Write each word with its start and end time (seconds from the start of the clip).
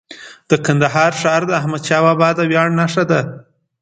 د 0.49 0.51
کندهار 0.65 1.11
ښار 1.21 1.41
د 1.47 1.51
احمدشاه 1.61 2.01
بابا 2.05 2.29
د 2.37 2.39
ویاړ 2.49 2.67
نښه 2.79 3.03
ده. 3.11 3.21